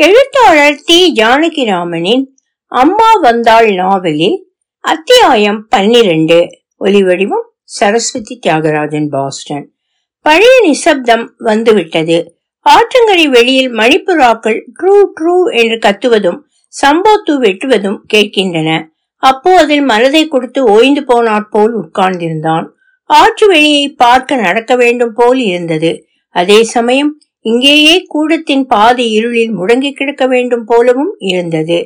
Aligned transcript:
எழுத்தாளர் 0.00 0.82
தி 0.84 1.12
ஜானகிராமனின் 1.14 2.24
அம்மா 2.66 3.12
வந்தாள் 3.20 3.70
நாவலில் 3.74 4.36
அத்தியாயம் 4.80 5.68
பன்னிரண்டு. 5.68 6.36
ஒலிவடிவம் 6.80 7.46
சரஸ்வதி 7.64 8.38
தியாகராஜன் 8.46 9.08
பாஸ்டன். 9.08 9.72
பழைய 10.20 10.60
நிசப்தம் 10.62 11.34
வந்துவிட்டது. 11.38 12.38
ஆற்றங்கரை 12.66 13.24
வெளியில் 13.28 13.72
மணிப்புறாக்கள் 13.72 14.60
ட்ரூ 14.78 14.94
ட்ரூ 15.16 15.36
என்று 15.54 15.78
கத்துவதும் 15.78 16.38
சம்போத்து 16.72 17.30
வெட்டுவதும் 17.30 17.98
கேட்கின்றன. 18.14 18.88
அப்போ 19.16 19.58
அதில் 19.58 19.80
மனதை 19.80 20.28
கொடுத்து 20.28 20.64
ஓய்ந்து 20.64 21.04
போனாற் 21.08 21.50
போல் 21.50 21.74
உட்கார்ந்திருந்தான். 21.76 22.68
ஆற்று 23.04 23.46
வெளியை 23.46 23.88
பார்க்க 23.88 24.36
நடக்க 24.36 24.76
வேண்டும் 24.76 25.12
போல் 25.14 25.38
இருந்தது. 25.38 26.08
அதே 26.30 26.62
சமயம் 26.62 27.20
இங்கேயே 27.48 27.94
கூடத்தின் 28.08 28.64
பாதி 28.66 29.04
இருளில் 29.10 29.52
முடங்கி 29.58 29.90
கிடக்க 29.92 30.24
வேண்டும் 30.26 30.64
போலவும் 30.64 31.12
இருந்தது. 31.30 31.78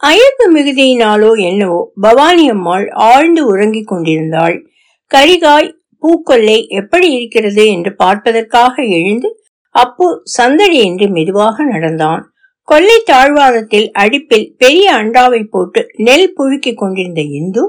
அயப்பு 0.00 0.46
மிகுதியினாலோ 0.54 1.30
என்னவோ 1.48 1.80
பவானி 2.00 2.44
அம்மாள் 2.50 2.86
ஆழ்ந்து 3.08 3.42
உறங்கிக் 3.46 3.90
கொண்டிருந்தாள். 3.90 4.56
கரிகாய் 5.10 5.70
பூக்கொல்லை 6.02 6.58
எப்படி 6.80 7.08
இருக்கிறது 7.12 7.64
என்று 7.66 7.90
பார்ப்பதற்காக 7.94 8.74
எழுந்து 8.98 9.28
அப்போ 9.74 10.06
சந்தடி 10.36 10.78
என்று 10.84 11.06
மெதுவாக 11.08 11.64
நடந்தான். 11.64 12.22
கொல்லை 12.68 12.98
தாழ்வாரத்தில் 13.04 13.88
அடிப்பில் 14.02 14.46
பெரிய 14.58 14.86
அண்டாவை 14.92 15.42
போட்டு 15.50 15.80
நெல் 16.06 16.32
புழுக்கிக் 16.36 16.80
கொண்டிருந்த 16.80 17.22
இந்து 17.38 17.64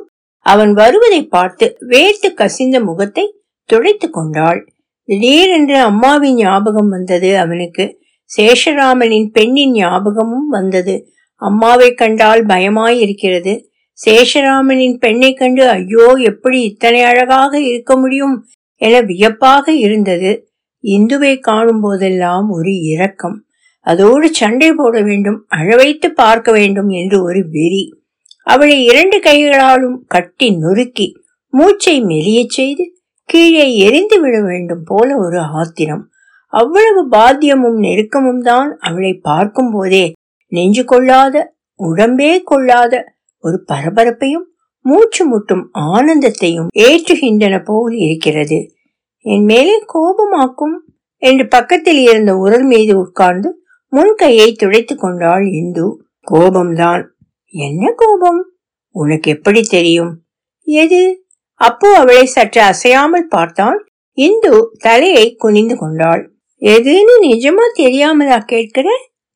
அவன் 0.45 0.71
வருவதை 0.73 1.21
பார்த்து 1.27 1.65
வேர்த்து 1.89 2.29
கசிந்த 2.33 2.77
முகத்தை 2.79 3.25
துடைத்துக் 3.69 4.15
கொண்டாள். 4.17 4.59
திடீரென்று 5.07 5.77
அம்மாவின் 5.77 6.35
ஞாபகம் 6.35 6.89
வந்தது 6.89 7.37
அவனுக்கு. 7.37 7.99
சேஷராமனின் 8.37 9.27
பெண்ணின் 9.31 9.71
ஞாபகமும் 9.71 10.47
வந்தது. 10.47 11.09
அம்மாவை 11.35 11.93
கண்டால் 11.93 12.45
பயமாயிருக்கிறது. 12.45 13.63
சேஷராமனின் 14.05 14.97
பெண்ணை 14.97 15.33
கண்டு 15.33 15.69
ஐயோ 15.69 16.13
எப்படி 16.23 16.63
இத்தனை 16.63 17.01
அழகாக 17.01 17.61
இருக்க 17.61 17.97
முடியும்? 17.97 18.45
என 18.75 19.01
வியப்பாக 19.01 19.71
இருந்தது. 19.71 20.49
இந்துவை 20.83 21.39
காணும் 21.39 21.81
போதெல்லாம் 21.81 22.49
ஒரு 22.49 22.79
இரக்கம். 22.79 23.45
அதோடு 23.79 24.33
சண்டை 24.33 24.73
போட 24.73 25.01
வேண்டும் 25.01 25.45
அழவைத்து 25.55 26.07
பார்க்க 26.07 26.51
வேண்டும் 26.51 26.89
என்று 26.89 27.23
ஒரு 27.23 27.49
வெறி. 27.51 27.93
அவளை 28.43 28.85
இரண்டு 28.85 29.19
கைகளாலும் 29.19 30.05
கட்டி 30.07 30.57
நொறுக்கி 30.57 31.07
மூச்சை 31.53 32.01
மெலியச் 32.03 32.55
செய்து 32.59 32.96
கீழே 33.27 33.75
எரிந்து 33.77 34.21
விட 34.21 34.41
வேண்டும் 34.41 34.83
போல 34.85 35.17
ஒரு 35.17 35.39
ஆத்திரம். 35.39 36.09
அவ்வளவு 36.45 37.09
பாத்தியமும் 37.09 37.79
நெருக்கமும் 37.79 38.41
தான் 38.41 38.77
அவளை 38.79 39.13
பார்க்கும் 39.13 39.71
போதே 39.71 40.11
நெஞ்சு 40.47 40.85
கொள்ளாத 40.85 41.55
உடம்பே 41.79 42.41
கொள்ளாத 42.43 43.13
ஒரு 43.39 43.63
பரபரப்பையும் 43.67 44.45
மூச்சு 44.81 45.25
முட்டும் 45.25 45.69
ஆனந்தத்தையும் 45.79 46.67
ஏற்றுகின்றன 46.77 47.63
போல் 47.63 47.93
இருக்கிறது. 47.93 48.71
என் 49.17 49.43
மேலே 49.43 49.83
கோபமாக்கும் 49.93 50.75
என்று 51.17 51.47
பக்கத்தில் 51.47 51.97
இருந்த 51.97 52.35
உரல் 52.35 52.63
மீது 52.63 52.99
உட்கார்ந்து 52.99 53.61
முன் 53.87 54.13
கையை 54.15 54.51
துடைத்துக் 54.51 54.99
கொண்டாள் 54.99 55.45
இந்து. 55.51 55.85
கோபம்தான். 56.31 57.03
என்ன 57.45 57.93
கோபம்? 57.95 58.51
உனக்கு 58.91 59.31
எப்படி 59.31 59.61
தெரியும்? 59.61 60.23
எது? 60.61 61.26
அப்போ 61.59 61.97
அவளை 61.97 62.25
சற்று 62.25 62.61
அசையாமல் 62.61 63.27
பார்த்தான். 63.27 63.77
இந்து 64.17 64.71
தலையை 64.79 65.35
குனிந்து 65.35 65.77
கொண்டாள். 65.77 66.23
எதுன்னு 66.61 67.15
நிஜமா 67.21 67.65
தெரியாமலா 67.77 68.39
கேட்கிற? 68.45 68.89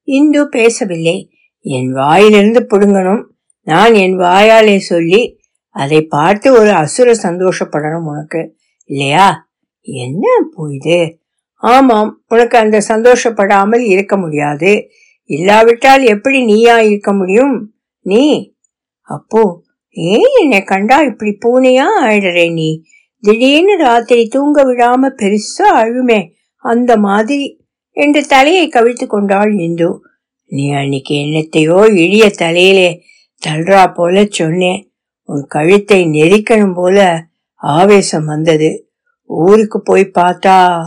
இந்து 0.03 0.49
பேசவில்லை. 0.49 1.29
என் 1.59 1.91
வாயிலிருந்து 1.91 2.67
புடுங்கணும். 2.69 3.23
நான் 3.61 3.93
என் 3.93 4.17
வாயாலே 4.17 4.77
சொல்லி 4.77 5.39
அதை 5.69 6.01
பார்த்து 6.01 6.53
ஒரு 6.53 6.71
அசுர 6.71 7.11
சந்தோஷப்படணும் 7.11 8.05
உனக்கு. 8.05 8.57
இல்லையா? 8.83 9.49
என்ன 9.81 10.27
போயுது 10.57 11.17
ஆமாம் 11.53 12.23
உனக்கு 12.27 12.57
அந்த 12.57 12.81
சந்தோஷப்படாமல் 12.87 13.83
இருக்க 13.85 14.17
முடியாது. 14.17 14.89
இல்லாவிட்டால் 15.25 16.03
எப்படி 16.03 16.43
நீயா 16.43 16.79
இருக்க 16.79 17.13
முடியும்? 17.13 17.73
நீ? 18.01 18.55
அப்போ 19.01 19.63
ஏன் 19.91 20.41
என்னை 20.41 20.63
கண்டா 20.63 21.01
இப்படி 21.01 21.37
பூனையா 21.45 21.85
ஆயிடுறே 22.01 22.53
நீ? 22.53 22.83
திடீர்னு 23.19 23.77
ராத்திரி 23.77 24.27
தூங்க 24.27 24.63
விடாம 24.63 25.11
பெருசா 25.17 25.61
அழுமே. 25.61 26.31
அந்த 26.55 26.97
மாதிரி. 26.97 27.59
என்று 27.89 28.27
தலையை 28.27 28.67
கவிழ்த்து 28.67 29.07
கொண்டாள் 29.07 29.57
இந்து. 29.57 30.03
நீ 30.45 30.71
அன்னைக்கு 30.71 31.13
என்னத்தையோ 31.13 31.93
இழிய 31.93 32.29
தலையிலே 32.29 33.01
தள்ளுறா 33.47 33.93
போல 33.93 34.25
சொன்னேன். 34.29 34.91
உன் 35.23 35.45
கழுத்தை 35.47 36.05
நெரிக்கணும் 36.05 36.73
போல 36.73 37.25
ஆவேசம் 37.55 38.25
வந்தது. 38.25 38.91
ஊருக்கு 39.23 39.81
போய் 39.81 40.11
பார்த்தா 40.13 40.81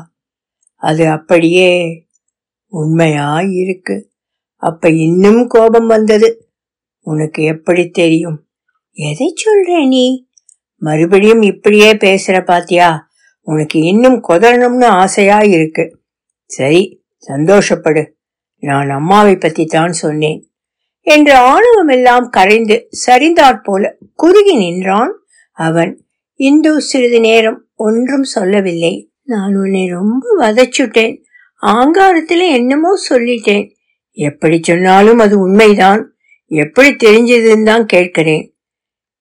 அது 0.74 1.08
அப்படியே 1.08 2.02
உண்மையா 2.66 3.40
இருக்கு. 3.40 4.10
அப்ப 4.56 4.90
இன்னும் 4.90 5.46
கோபம் 5.46 5.86
வந்தது. 5.86 6.50
உனக்கு 7.00 7.42
எப்படி 7.42 7.88
தெரியும்? 7.88 8.46
எதை 8.96 9.34
சொல்ற 9.44 9.86
நீ? 9.86 10.28
மறுபடியும் 10.76 11.42
இப்படியே 11.42 11.92
பேசுற 11.92 12.44
பாத்தியா? 12.44 13.08
உனக்கு 13.40 13.80
இன்னும் 13.80 14.22
கொதறணும்னு 14.28 14.84
ஆசையா 14.84 15.38
இருக்கு. 15.38 15.98
சரி 16.44 17.04
சந்தோஷப்படு. 17.28 18.10
நான் 18.58 18.90
அம்மாவை 18.90 19.36
பத்தி 19.36 19.64
தான் 19.64 19.92
சொன்னேன். 19.92 20.50
என்ற 21.00 21.38
ஆணவம் 21.38 21.88
எல்லாம் 21.88 22.28
கரைந்து 22.28 22.88
சரிந்தாற் 23.06 23.58
போல 23.62 23.96
குறுகி 24.14 24.56
நின்றான் 24.56 25.12
அவன். 25.52 26.06
இந்து 26.34 26.80
சிறிது 26.80 27.20
நேரம் 27.20 27.66
ஒன்றும் 27.74 28.22
சொல்லவில்லை. 28.22 29.10
நான் 29.22 29.56
உன்னை 29.56 29.86
ரொம்ப 29.86 30.26
வதச்சுட்டேன். 30.40 31.22
ஆங்காரத்துல 31.62 32.52
என்னமோ 32.52 32.88
சொல்லிட்டேன். 33.08 33.70
எப்படி 34.10 34.60
சொன்னாலும் 34.62 35.18
அது 35.18 35.38
உண்மைதான். 35.38 36.14
எப்படி 36.46 36.90
தெரிஞ்சதுன்னு 36.90 37.62
தான் 37.62 37.86
கேட்கிறேன். 37.86 38.53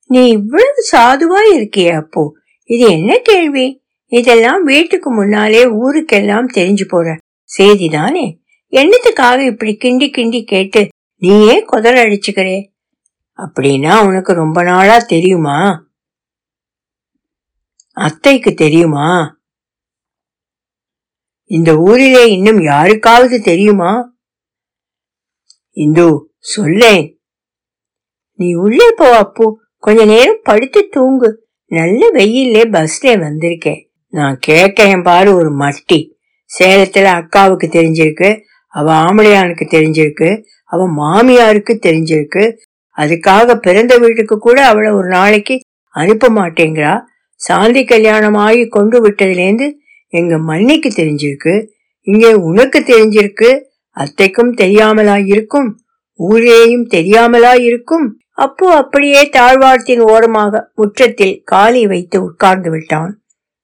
நீ 0.06 0.28
இவ்வளவு 0.28 0.86
சாதுவா 0.92 1.56
இருக்கியே 1.56 1.96
அப்போ. 1.96 2.36
இது 2.64 2.92
என்ன 2.92 3.18
கேள்வி? 3.18 3.82
இதெல்லாம் 4.08 4.64
வீட்டுக்கு 4.64 5.12
முன்னாலே 5.12 5.66
ஊருக்கெல்லாம் 5.66 6.48
தெரிஞ்சு 6.54 6.88
போற 6.88 7.18
செய்திதானே 7.58 8.40
என்னத்துக்காக 8.72 9.40
இப்படி 9.40 9.78
கிண்டி 9.84 10.12
கிண்டி 10.18 10.44
கேட்டு 10.44 10.88
நீயே 11.18 11.66
குதற 11.66 11.96
அடிச்சுக்கிறே? 12.06 12.72
அப்படின்னா 13.38 14.06
உனக்கு 14.06 14.34
ரொம்ப 14.34 14.64
நாளா 14.64 15.00
தெரியுமா? 15.00 15.88
அத்தைக்கு 17.92 18.54
தெரியுமா? 18.54 19.42
இந்த 21.44 21.76
ஊரிலே 21.78 22.32
இன்னும் 22.32 22.62
யாருக்காவது 22.62 23.42
தெரியுமா? 23.42 24.16
இந்து 25.72 26.34
சொல்லேன். 26.40 27.22
நீ 28.34 28.54
உள்ளே 28.54 28.92
போ 28.96 29.18
அப்போ. 29.18 29.63
கொஞ்ச 29.86 30.06
நேரம் 30.06 30.40
படுத்து 30.44 30.88
தூங்கு. 30.92 31.46
நல்ல 31.66 32.10
வெயிலே 32.10 32.62
பஸ்ல 32.62 33.14
வந்திருக்கேன். 33.26 33.82
நான் 34.08 34.38
கேட்கேன் 34.40 35.02
பாரு 35.02 35.36
ஒரு 35.36 35.52
மட்டி. 35.58 36.00
சேலத்துல 36.60 37.08
அக்காவுக்கு 37.20 37.68
தெரிஞ்சிருக்கு 37.78 38.30
அவ 38.68 38.94
ஆம்பளையானுக்கு 38.94 39.66
தெரிஞ்சிருக்கு 39.76 40.44
அவ 40.64 40.86
மாமியாருக்கு 41.02 41.74
தெரிஞ்சிருக்கு. 41.86 42.44
அதுக்காக 42.98 43.56
பிறந்த 43.56 43.98
வீட்டுக்கு 43.98 44.38
கூட 44.38 44.66
அவளை 44.66 44.92
ஒரு 44.92 45.08
நாளைக்கு 45.08 45.60
அனுப்ப 45.88 46.30
மாட்டேங்கிறா. 46.30 46.94
சாந்தி 47.36 47.86
கல்யாணம் 47.86 48.34
ஆகி 48.34 48.68
கொண்டு 48.68 48.98
விட்டதுலேருந்து 49.06 49.68
எங்க 50.08 50.38
மன்னிக்கு 50.38 50.90
தெரிஞ்சிருக்கு. 50.90 51.68
இங்கே 52.08 52.34
உனக்கு 52.34 52.80
தெரிஞ்சிருக்கு. 52.80 53.52
அத்தைக்கும் 53.98 54.54
தெரியாமலா 54.62 55.26
இருக்கும் 55.26 55.70
ஊரேயும் 56.20 56.86
தெரியாமலா 56.96 57.54
இருக்கும் 57.62 58.06
அப்போ 58.38 58.76
அப்படியே 58.76 59.30
தாழ்வாரத்தின் 59.30 60.00
ஓரமாக 60.00 60.72
முற்றத்தில் 60.76 61.42
காலி 61.44 61.88
வைத்து 61.88 62.24
உட்கார்ந்து 62.24 62.70
விட்டான். 62.70 63.20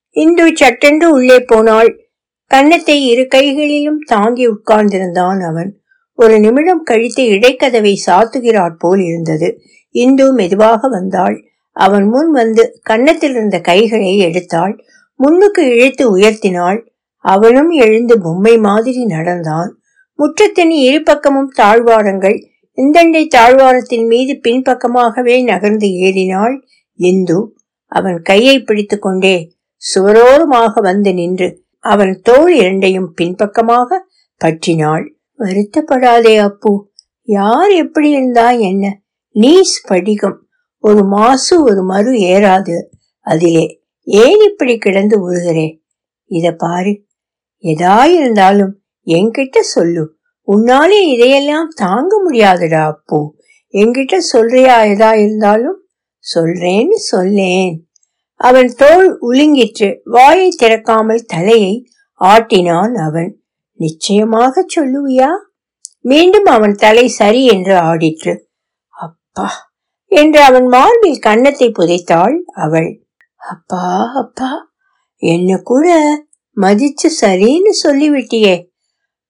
இந்து 0.10 0.52
சட்டென்று 0.54 1.12
உள்ளே 1.12 1.40
போனாள் 1.40 2.08
கன்னத்தை 2.46 3.06
இரு 3.06 3.28
கைகளிலும் 3.28 4.00
தாங்கி 4.06 4.48
உட்கார்ந்திருந்தான் 4.48 5.40
அவன். 5.48 5.80
ஒரு 6.14 6.40
நிமிடம் 6.40 6.84
கழித்து 6.84 7.24
இடைக்கதவை 7.24 7.94
சாத்துகிறாற் 8.06 8.78
போல் 8.78 9.00
இருந்தது. 9.00 9.62
இந்து 9.90 10.34
மெதுவாக 10.34 10.88
வந்தாள். 10.88 11.44
அவன் 11.72 12.08
முன் 12.08 12.32
வந்து 12.32 12.80
கன்னத்தில் 12.84 13.32
இருந்த 13.32 13.60
கைகளை 13.60 14.20
எடுத்தாள். 14.20 14.74
முன்னுக்கு 15.16 15.68
இழுத்து 15.68 16.18
உயர்த்தினாள். 16.18 16.80
அவனும் 17.18 17.70
எழுந்து 17.70 18.22
பொம்மை 18.22 18.58
மாதிரி 18.58 19.06
நடந்தான். 19.06 19.80
முற்றத்தின் 20.20 20.70
இரு 20.70 21.04
பக்கமும் 21.04 21.52
தாழ்வாரங்கள் 21.56 22.49
இந்தண்டை 22.82 23.28
தாழ்வாரத்தின் 23.28 24.06
மீது 24.08 24.40
பின்பக்கமாகவே 24.44 25.44
நகர்ந்து 25.44 25.88
ஏறினாள் 25.88 26.62
இந்து 26.94 27.56
அவன் 27.86 28.22
கையை 28.22 28.60
பிடித்து 28.60 29.00
கொண்டே 29.00 29.58
சுவரோரமாக 29.96 30.82
வந்து 30.82 31.14
நின்று 31.14 31.64
அவன் 31.80 32.20
தோல் 32.22 32.54
இரண்டையும் 32.56 33.14
பின்பக்கமாக 33.14 34.08
பற்றினாள். 34.42 35.06
வருத்தப்படாதே 35.40 36.38
அப்பு 36.38 36.92
யார் 37.24 37.72
எப்படி 37.72 38.10
இருந்தா 38.10 38.50
என்ன? 38.52 39.02
நீ 39.30 39.54
ஸ்படிகம் 39.74 40.38
ஒரு 40.78 41.06
மாசு 41.06 41.64
ஒரு 41.64 41.84
மறு 41.84 42.12
ஏறாது. 42.12 42.76
அதிலே 43.20 43.82
ஏன் 44.04 44.42
இப்படி 44.52 44.78
கிடந்து 44.78 45.16
உருகிறே 45.32 45.68
இத 46.26 46.52
பாரு 46.52 46.94
எதாயிருந்தாலும் 47.64 48.74
என்கிட்ட 49.08 49.60
சொல்லு. 49.60 50.19
உன்னாலே 50.50 51.02
இதையெல்லாம் 51.02 51.68
தாங்க 51.76 52.32
முடியாதுடா 52.32 52.86
அப்போ. 52.86 53.32
என்கிட்ட 53.74 54.18
சொல்றியா 54.18 54.82
எதா 54.82 55.16
இருந்தாலும்? 55.16 55.84
சொல்றேன்னு 56.36 56.94
சொல்லேன். 56.94 57.88
அவன் 58.36 58.74
தோல் 58.76 59.18
உலுங்கிற்று 59.22 59.98
வாயை 60.04 60.56
திறக்காமல் 60.62 61.26
தலையை 61.26 61.90
ஆட்டினான் 62.22 62.96
அவன். 62.96 63.40
நிச்சயமாக 63.74 64.66
சொல்லுவியா? 64.76 65.30
மீண்டும் 66.02 66.46
அவன் 66.46 66.76
தலை 66.76 67.08
சரி 67.08 67.46
என்று 67.46 67.74
ஆடிற்று. 67.74 68.38
அப்பா! 68.88 69.70
என்று 70.08 70.42
அவன் 70.42 70.66
மார்பில் 70.66 71.20
கன்னத்தை 71.20 71.72
புதைத்தாள் 71.80 72.38
அவள். 72.56 73.06
அப்பா 73.38 74.12
அப்பா! 74.16 74.72
என்ன 75.16 75.58
கூட 75.58 75.88
மதிச்சு 76.58 77.10
சரின்னு 77.22 77.74
சொல்லிவிட்டியே. 77.84 78.69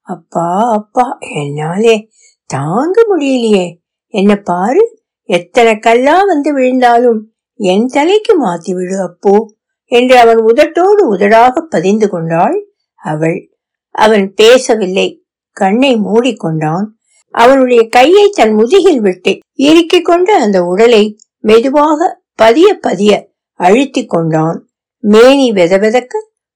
அப்பா 0.09 0.71
அப்பா 0.71 1.17
என்னாலே 1.19 2.09
தாங்க 2.45 3.03
முடியலையே. 3.09 3.77
என்ன 4.07 4.35
பாரு 4.35 5.01
எத்தனை 5.23 5.79
கல்லா 5.79 6.23
வந்து 6.23 6.53
விழுந்தாலும் 6.53 7.31
என் 7.55 7.85
தலைக்கு 7.85 8.45
மாத்தி 8.45 8.73
விடு 8.73 9.01
அப்போ 9.01 9.55
என்று 9.85 10.17
அவன் 10.17 10.37
உதட்டோடு 10.37 11.03
உதடாக 11.09 11.61
பதிந்து 11.61 12.09
கொண்டாள். 12.09 12.67
அவள் 12.95 13.57
அவன் 13.91 14.33
பேசவில்லை. 14.33 15.25
கண்ணை 15.51 15.95
மூடிக்கொண்டான். 15.95 16.85
அவனுடைய 17.31 17.87
கையை 17.87 18.29
தன் 18.29 18.53
முதுகில் 18.53 19.01
விட்டு 19.01 19.39
இறுக்கிக் 19.53 20.05
கொண்டு 20.05 20.33
அந்த 20.33 20.63
உடலை 20.63 21.19
மெதுவாக 21.39 22.21
பதிய 22.35 22.73
பதிய 22.73 23.31
அழுத்தி 23.53 24.05
கொண்டான். 24.05 24.69
மேனி 24.97 25.51
வெதவெதக்க 25.51 26.13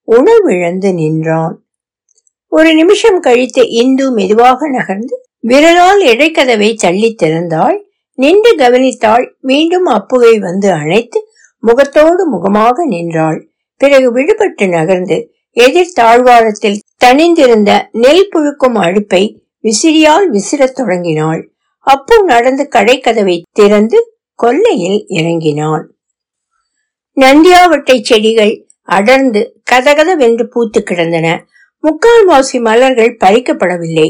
உணவிழந்து 0.08 0.94
நின்றான். 0.94 1.63
ஒரு 2.56 2.74
நிமிஷம் 2.74 3.20
கழித்து 3.20 3.62
இந்து 3.68 4.10
மெதுவாக 4.10 4.68
நகர்ந்து 4.68 5.14
விரலால் 5.40 6.02
இடைக்கதவை 6.02 6.74
தள்ளி 6.74 7.16
திறந்தாள். 7.22 7.78
நின்று 8.14 8.56
கவனித்தாள். 8.56 9.24
மீண்டும் 9.40 9.86
அப்புகை 9.86 10.38
வந்து 10.38 10.70
அணைத்து 10.72 11.20
முகத்தோடு 11.58 12.26
முகமாக 12.26 12.86
நின்றாள். 12.86 13.48
பிறகு 13.76 14.08
விடுபட்டு 14.16 14.68
நகர்ந்து 14.68 15.16
எதிர் 15.50 15.92
தாழ்வாரத்தில் 15.94 16.82
தனிந்திருந்த 16.96 17.88
நெல் 17.92 18.28
புழுக்கும் 18.32 18.76
அடுப்பை 18.78 19.22
விசிறியால் 19.64 20.26
விசிறத் 20.26 20.74
தொடங்கினாள். 20.74 21.42
அப்பு 21.78 22.24
நடந்து 22.24 22.68
கடைக்கதவை 22.76 23.42
திறந்து 23.52 23.98
கொல்லையில் 24.42 25.00
இறங்கினாள். 25.08 25.84
நந்தியாவட்டை 27.16 28.00
செடிகள் 28.00 28.54
அடர்ந்து 28.82 29.42
கதகதவென்று 29.70 30.44
பூத்து 30.44 30.82
கிடந்தன. 30.82 31.46
முக்கால்வாசி 31.86 32.58
மலர்கள் 32.60 33.18
பறிக்கப்படவில்லை. 33.24 34.08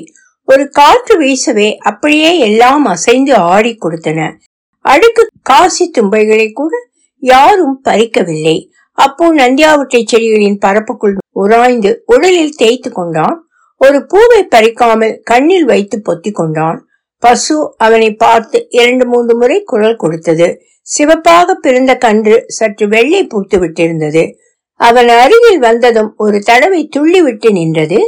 ஒரு 0.48 0.64
காற்று 0.68 1.14
வீசவே 1.20 1.68
அப்படியே 1.90 2.38
எல்லாம் 2.38 2.84
அசைந்து 2.84 3.34
ஆடி 3.34 3.72
கொடுத்தன. 3.84 4.20
அடுக்கு 4.84 5.22
காசி 5.42 5.90
தும்பைகளை 5.98 6.52
கூட 6.52 6.74
யாரும் 7.22 7.80
பறிக்கவில்லை. 7.84 8.56
அப்போ 8.98 9.34
நந்தியாவட்டை 9.34 10.00
செடிகளின் 10.10 10.58
பரப்புக்குள் 10.66 11.14
உராய்ந்து 11.32 12.02
உடலில் 12.06 12.56
தேய்த்து 12.56 12.92
கொண்டான். 12.92 13.38
ஒரு 13.80 14.06
பூவை 14.06 14.40
பறிக்காமல் 14.50 15.14
கண்ணில் 15.22 15.64
வைத்து 15.64 16.02
பொத்தி 16.08 16.30
கொண்டான். 16.32 16.78
பசு 17.22 17.74
அவனை 17.76 18.14
பார்த்து 18.14 18.66
இரண்டு 18.70 19.04
மூன்று 19.06 19.34
முறை 19.36 19.62
குரல் 19.62 19.96
கொடுத்தது. 19.96 20.48
சிவப்பாக 20.86 21.54
பிறந்த 21.54 21.92
கன்று 21.96 22.44
சற்று 22.46 22.88
வெள்ளை 22.88 23.26
பூத்து 23.26 23.58
விட்டிருந்தது. 23.58 24.24
அவன் 24.86 25.10
அருகில் 25.22 25.60
வந்ததும் 25.66 26.10
ஒரு 26.16 26.38
தடவை 26.40 26.80
துள்ளிவிட்டு 26.96 27.50
நின்றது. 27.52 27.98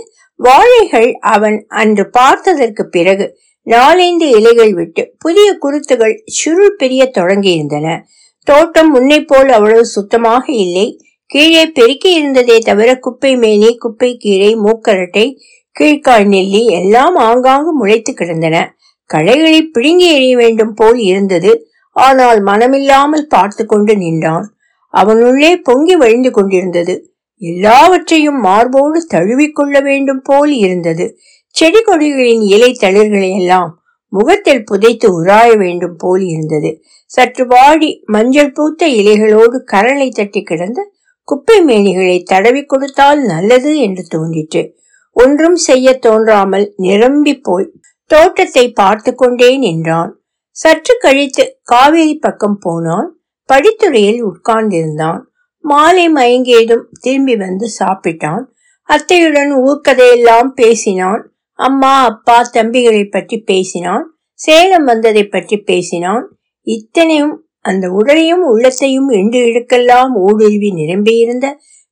வாழைகள் 0.40 1.10
அவன் 1.34 1.58
அன்று 1.80 2.04
பார்த்ததற்கு 2.18 2.82
பிறகு 2.86 3.26
நாலைந்து 3.66 4.26
இலைகள் 4.28 4.72
விட்டு 4.74 5.02
புதிய 5.18 5.48
குருத்துகள் 5.58 6.14
சுருள் 6.38 6.76
பிரிய 6.76 7.02
தொடங்கியிருந்தன. 7.18 7.86
தோட்டம் 8.46 8.90
முன்னை 8.94 9.20
போல் 9.24 9.48
அவ்வளவு 9.48 9.84
சுத்தமாக 9.94 10.44
இல்லை. 10.64 10.86
கீழே 11.30 11.64
பெருக்கி 11.68 12.10
இருந்ததே 12.12 12.56
தவிர 12.58 12.90
குப்பை 12.98 13.32
மேனி 13.36 13.70
குப்பை 13.76 14.10
கீரை 14.16 14.50
மூக்கரட்டை 14.64 15.26
கீழ்கால் 15.76 16.26
நெல்லி 16.26 16.60
எல்லாம் 16.78 17.16
ஆங்காங்கு 17.28 17.72
முளைத்து 17.80 18.12
கிடந்தன. 18.12 18.56
களைகளை 19.10 19.60
பிடுங்கி 19.74 20.06
எறிய 20.16 20.34
வேண்டும் 20.36 20.74
போல் 20.74 21.00
இருந்தது. 21.10 21.50
ஆனால் 21.96 22.40
மனமில்லாமல் 22.44 23.26
பார்த்து 23.28 23.62
கொண்டு 23.66 23.92
நின்றான். 23.96 24.46
அவனுள்ளே 24.94 25.52
பொங்கி 25.58 25.96
வழிந்து 25.96 26.30
கொண்டிருந்தது. 26.30 26.94
எல்லாவற்றையும் 27.42 28.38
மார்போடு 28.40 28.98
தழுவிக்கொள்ள 29.14 29.80
வேண்டும் 29.82 30.22
போல் 30.22 30.52
இருந்தது. 30.56 31.06
செடி 31.54 31.80
கொடிகளின் 31.80 32.44
இலை 32.54 32.70
தளிர்களை 32.80 33.30
எல்லாம் 33.36 33.72
முகத்தில் 34.12 34.64
புதைத்து 34.64 35.06
உராய 35.22 35.48
வேண்டும் 35.56 35.96
போல் 35.96 36.22
இருந்தது. 36.26 36.70
சற்று 37.10 37.44
வாடி 37.46 37.90
மஞ்சள் 38.06 38.52
பூத்த 38.52 38.88
இலைகளோடு 38.88 39.56
கரளை 39.64 40.08
தட்டி 40.10 40.42
கிடந்த 40.42 40.80
குப்பை 41.28 41.58
மேனிகளை 41.64 42.22
தடவி 42.22 42.62
கொடுத்தால் 42.62 43.20
நல்லது 43.22 43.78
என்று 43.78 44.02
தோன்றிற்று. 44.08 44.62
ஒன்றும் 45.16 45.56
செய்ய 45.56 45.92
தோன்றாமல் 45.98 46.66
நிரம்பி 46.76 47.34
போய் 47.38 47.72
தோட்டத்தை 48.10 48.64
பார்த்து 48.72 49.14
கொண்டே 49.14 49.50
நின்றான் 49.56 50.12
சற்று 50.56 50.94
கழித்து 50.98 51.44
காவேரி 51.62 52.14
பக்கம் 52.16 52.58
போனான். 52.58 53.08
படித்துறையில் 53.48 54.20
உட்கார்ந்திருந்தான். 54.22 55.20
மாலை 55.64 56.12
மயங்கியதும் 56.12 56.84
திரும்பி 57.00 57.36
வந்து 57.36 57.66
சாப்பிட்டான். 57.78 58.44
அத்தையுடன் 58.88 59.52
ஊர்க்கதையெல்லாம் 59.64 60.48
பேசினான். 60.54 61.22
அம்மா 61.58 62.04
அப்பா 62.04 62.50
தம்பிகளை 62.52 63.10
பற்றி 63.10 63.36
பேசினான். 63.40 64.04
சேலம் 64.40 64.84
வந்ததை 64.84 65.24
பற்றி 65.26 65.56
பேசினான். 65.56 66.24
இத்தனையும் 66.66 67.34
அந்த 67.60 67.86
உடலையும் 67.90 68.42
உள்ளத்தையும் 68.42 69.08
இண்டு 69.10 69.38
இடுக்கெல்லாம் 69.48 70.12
ஊடுருவி 70.16 70.70
நிரம்பியிருந்த 70.70 71.46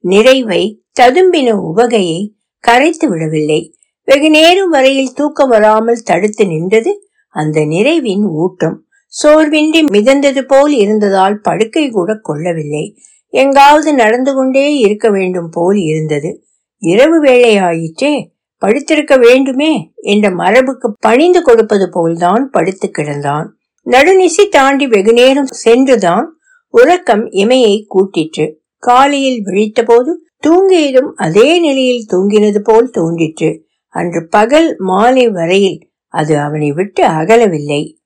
நிறைவை 0.05 0.62
ததும்பின 1.01 1.55
உவகையை 1.71 2.21
கரைத்து 2.65 3.09
விடவில்லை. 3.09 3.61
வெகு 4.09 4.31
நேரம் 4.31 4.69
வரையில் 4.69 5.12
தூக்கம் 5.12 5.49
வராமல் 5.49 6.05
தடுத்து 6.05 6.47
நின்றது 6.47 6.93
அந்த 7.35 7.61
நிறைவின் 7.61 8.25
ஊட்டம். 8.35 8.77
சோர்வின்றி 9.23 9.83
மிதந்தது 9.83 10.41
போல் 10.41 10.73
இருந்ததால் 10.73 11.41
படுக்கை 11.41 11.91
கூட 11.91 12.15
கொள்ளவில்லை. 12.15 12.99
எங்காவது 13.29 13.94
நடந்து 13.94 14.35
கொண்டே 14.35 14.77
இருக்க 14.77 15.11
வேண்டும் 15.11 15.51
போல் 15.51 15.77
இருந்தது. 15.77 16.47
இரவு 16.79 17.21
வேளை 17.21 17.56
ஆயிற்றே 17.56 18.33
படுத்திருக்க 18.67 19.19
வேண்டுமே 19.19 19.93
என்ற 19.97 20.31
மரபுக்கு 20.31 20.94
பணிந்து 21.01 21.43
கொடுப்பது 21.43 21.91
போல்தான் 21.91 22.51
படுத்து 22.51 22.91
கிடந்தான். 22.99 23.47
நடுநிசி 23.87 24.49
தாண்டி 24.51 24.87
வெகுநேரம் 24.87 25.47
சென்றுதான் 25.47 26.39
உறக்கம் 26.69 27.31
இமையை 27.31 27.85
கூட்டிற்று. 27.94 28.53
காலையில் 28.79 29.44
விழித்தபோது 29.44 30.15
தூங்கியதும் 30.47 31.13
அதே 31.15 31.59
நிலையில் 31.59 32.06
தூங்கினது 32.13 32.59
போல் 32.59 32.91
தோன்றிற்று. 32.91 33.67
அன்று 33.89 34.29
பகல் 34.29 34.77
மாலை 34.79 35.29
வரையில் 35.29 35.91
அது 36.09 36.39
அவனை 36.39 36.73
விட்டு 36.73 37.06
அகலவில்லை. 37.06 37.99